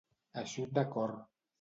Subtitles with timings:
[0.43, 1.17] Eixut de cor.